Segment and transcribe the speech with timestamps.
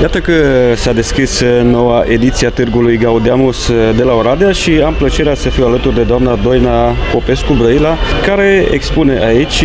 [0.00, 0.32] Iată că
[0.74, 5.66] s-a deschis noua ediție a Târgului Gaudeamus de la Oradea și am plăcerea să fiu
[5.66, 7.96] alături de doamna Doina Popescu Brăila,
[8.26, 9.64] care expune aici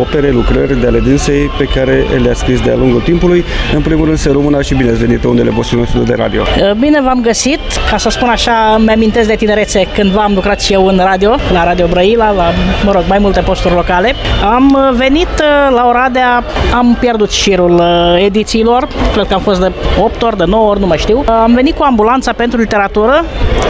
[0.00, 3.44] opere, lucrări de ale dânsei pe care le-a scris de-a lungul timpului.
[3.74, 6.42] În primul rând, să română și bine ați venit pe undele vostru nostru de radio.
[6.78, 7.60] Bine v-am găsit,
[7.90, 11.64] ca să spun așa, mi-amintesc de tinerețe când v-am lucrat și eu în radio, la
[11.64, 12.52] Radio Brăila, la,
[12.84, 14.14] mă rog, mai multe posturi locale.
[14.52, 17.82] Am venit la Oradea, am pierdut șirul
[18.24, 19.67] edițiilor, cred că am fost de
[20.00, 21.24] 8 ori, de 9 ori, nu mai știu.
[21.42, 23.24] Am venit cu ambulanța pentru literatură,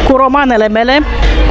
[0.09, 1.01] cu romanele mele,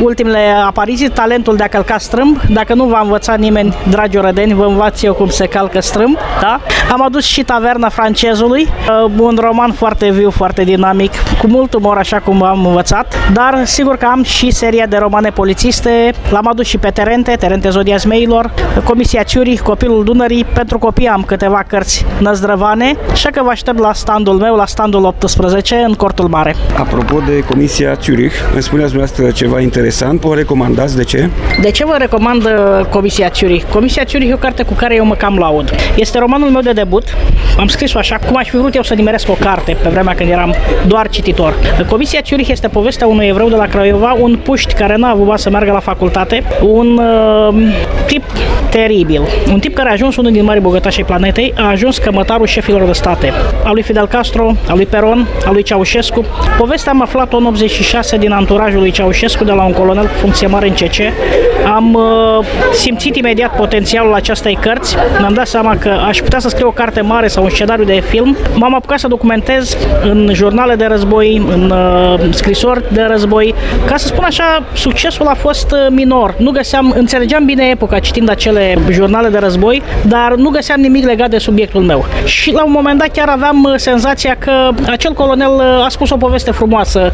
[0.01, 2.37] ultimele apariții, talentul de a călca strâmb.
[2.49, 6.17] Dacă nu v-a învățat nimeni, dragi orădeni, vă învaț eu cum se calcă strâmb.
[6.41, 6.59] Da?
[6.91, 8.67] Am adus și Taverna francezului,
[9.05, 13.61] uh, un roman foarte viu, foarte dinamic, cu mult umor, așa cum am învățat, dar
[13.65, 17.97] sigur că am și seria de romane polițiste, l-am adus și pe Terente, Terente Zodia
[17.97, 18.51] Zmeilor,
[18.83, 23.93] Comisia Ciuri, Copilul Dunării, pentru copii am câteva cărți năzdrăvane, așa că vă aștept la
[23.93, 26.55] standul meu, la standul 18, în Cortul Mare.
[26.77, 31.29] Apropo de Comisia Zurich, îmi spuneați dumneavoastră ceva interesant, o recomandați, de ce?
[31.61, 33.71] De ce vă recomand uh, Comisia Zurich?
[33.71, 35.75] Comisia Zurich e o carte cu care eu mă cam laud.
[35.95, 37.03] Este romanul meu de debut,
[37.57, 40.29] am scris-o așa cum aș fi vrut eu să nimeresc o carte pe vremea când
[40.29, 40.55] eram
[40.87, 41.53] doar cititor.
[41.89, 45.49] Comisia Zurich este povestea unui evreu de la Craiova, un puști care n-a avut să
[45.49, 47.55] meargă la facultate, un uh,
[48.05, 48.23] tip
[48.69, 52.83] teribil, un tip care a ajuns unul din mari bogătașii planetei, a ajuns cămătarul șefilor
[52.83, 54.26] de state, a lui Fidel Castro,
[54.67, 56.25] a lui Peron, a lui Ceaușescu.
[56.57, 60.47] Povestea am aflat-o în 86 din anturajul lui Ceaușescu de la un colonel cu funcție
[60.47, 60.95] mare în CC.
[61.75, 64.95] Am uh, simțit imediat potențialul acestei cărți.
[65.19, 68.03] Mi-am dat seama că aș putea să scriu o carte mare sau un scenariu de
[68.09, 68.37] film.
[68.55, 73.53] M-am apucat să documentez în jurnale de război, în uh, scrisori de război.
[73.85, 76.35] Ca să spun așa, succesul a fost uh, minor.
[76.37, 81.29] Nu găseam, înțelegeam bine epoca citind acele jurnale de război, dar nu găseam nimic legat
[81.29, 82.05] de subiectul meu.
[82.25, 86.09] Și la un moment dat chiar aveam uh, senzația că acel colonel uh, a spus
[86.09, 87.13] o poveste frumoasă,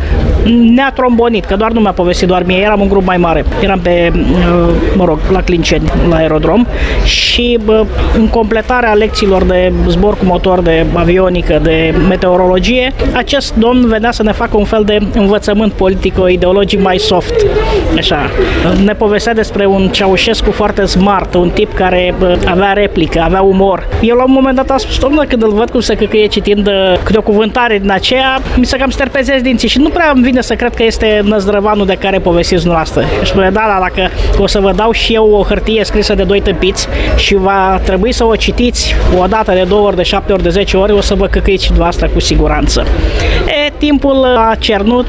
[0.73, 3.45] ne-a trombonit, că doar nu mi-a povestit doar mie, eram un grup mai mare.
[3.61, 4.42] Eram pe, uh,
[4.95, 6.65] mă rog, la Clinceni, la aerodrom
[7.03, 7.59] și
[8.17, 14.23] în completarea lecțiilor de zbor cu motor, de avionică, de meteorologie, acest domn venea să
[14.23, 17.45] ne facă un fel de învățământ politico-ideologic mai soft.
[17.97, 18.29] Așa.
[18.83, 22.13] Ne povestea despre un Ceaușescu foarte smart, un tip care
[22.45, 23.87] avea replică, avea umor.
[24.01, 26.69] Eu la un moment dat am spus, domnule, când îl văd cum se căcăie citind
[27.03, 30.41] câte o cuvântare din aceea, mi se cam sterpezesc dinții și nu prea îmi vine
[30.41, 33.03] să cred că este Năzdrăvanul de care povestiți dumneavoastră.
[33.23, 36.23] Și spune, da, da, dacă o să vă dau și eu o hârtie scrisă de
[36.23, 40.33] doi tăpiți și va trebui să o citiți o dată de două ori, de șapte
[40.33, 42.85] ori, de zece ori, o să vă căcăiți și dumneavoastră cu siguranță.
[43.83, 45.07] E, timpul a cernut,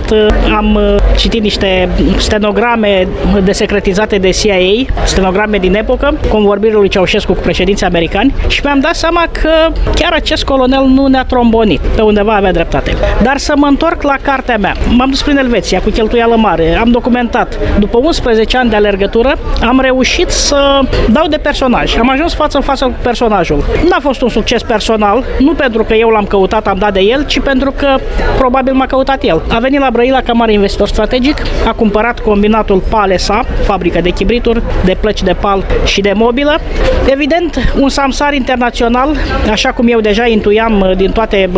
[0.57, 0.79] am
[1.17, 3.09] citit niște stenograme
[3.45, 8.81] de secretizate de CIA, stenograme din epocă, convorbirile lui Ceaușescu cu președinții americani și mi-am
[8.81, 9.51] dat seama că
[9.95, 11.81] chiar acest colonel nu ne-a trombonit.
[11.81, 12.95] Pe undeva avea dreptate.
[13.23, 14.75] Dar să mă întorc la cartea mea.
[14.89, 17.59] M-am dus prin Elveția cu cheltuială mare, am documentat.
[17.79, 20.81] După 11 ani de alergătură, am reușit să
[21.11, 21.97] dau de personaj.
[21.99, 23.65] Am ajuns față în față cu personajul.
[23.89, 27.27] N-a fost un succes personal, nu pentru că eu l-am căutat, am dat de el,
[27.27, 27.97] ci pentru că
[28.39, 29.43] probabil m-a căutat el.
[29.49, 31.37] A venit la Brăila ca mare investitor strategic,
[31.67, 36.59] a cumpărat combinatul Palesa, fabrică de chibrituri, de plăci de pal și de mobilă.
[37.07, 39.17] Evident, un samsar internațional,
[39.51, 41.51] așa cum eu deja intuiam din toate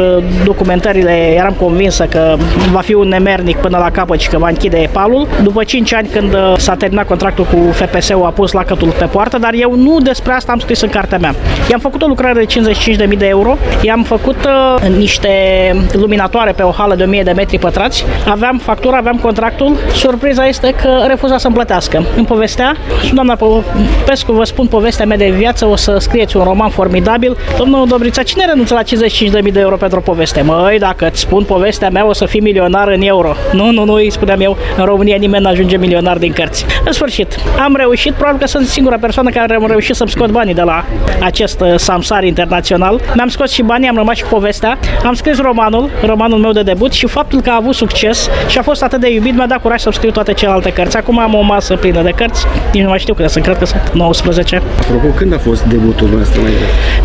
[0.45, 2.37] documentările, eram convinsă că
[2.73, 5.29] va fi un nemernic până la capăt și că va închide palul.
[5.43, 9.39] După 5 ani când uh, s-a terminat contractul cu FPS-ul, a pus lacătul pe poartă,
[9.39, 11.35] dar eu nu despre asta am scris în cartea mea.
[11.71, 15.31] I-am făcut o lucrare de 55.000 de euro, i-am făcut uh, niște
[15.93, 20.75] luminatoare pe o hală de 1000 de metri pătrați, aveam factura, aveam contractul, surpriza este
[20.83, 22.05] că refuza să-mi plătească.
[22.17, 23.37] Îmi povestea și doamna
[24.07, 27.37] Pescu, vă spun povestea mea de viață, o să scrieți un roman formidabil.
[27.59, 30.41] Domnul Dobrița, cine renunță la 55.000 de euro pentru o poveste?
[30.41, 33.35] Măi, dacă îți spun povestea mea, o să fii milionar în euro.
[33.53, 36.67] Nu, nu, nu, îi spuneam eu, în România nimeni nu ajunge milionar din cărți.
[36.85, 40.55] În sfârșit, am reușit, probabil că sunt singura persoană care am reușit să-mi scot banii
[40.55, 40.85] de la
[41.21, 43.01] acest uh, samsar internațional.
[43.15, 46.93] Mi-am scos și banii, am rămas și povestea, am scris romanul, romanul meu de debut
[46.93, 49.81] și faptul că a avut succes și a fost atât de iubit mi-a dat curaj
[49.81, 50.97] să scriu toate celelalte cărți.
[50.97, 53.65] Acum am o masă plină de cărți, nici nu mai știu câte sunt, cred că
[53.65, 54.63] sunt 19.
[54.81, 56.51] Apropo, când a fost debutul nostru mai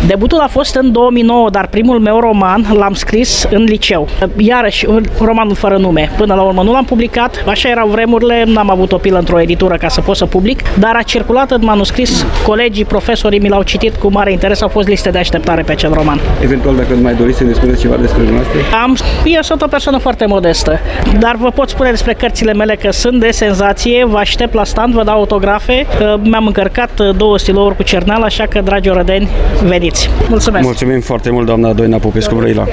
[0.06, 4.08] Debutul a fost în 2009, dar primul meu roman l-am scris în liceu.
[4.36, 4.86] Iarăși,
[5.20, 6.10] romanul fără nume.
[6.16, 9.76] Până la urmă nu l-am publicat, așa erau vremurile, n-am avut o pilă într-o editură
[9.76, 13.94] ca să pot să public, dar a circulat în manuscris, colegii, profesorii mi l-au citit
[13.94, 16.20] cu mare interes, au fost liste de așteptare pe acel roman.
[16.42, 18.60] Eventual, dacă mai doriți să ne spuneți ceva despre dumneavoastră?
[18.82, 20.78] Am, eu sunt o persoană foarte modestă,
[21.18, 24.94] dar vă pot spune despre cărțile mele că sunt de senzație, vă aștept la stand,
[24.94, 25.86] vă dau autografe,
[26.22, 29.28] mi-am încărcat două stilouri cu cernal, așa că, dragi orădeni,
[29.64, 30.10] veniți.
[30.28, 30.64] Mulțumesc!
[30.64, 32.64] Mulțumim foarte mult, doamna Doina Popescu Brăila.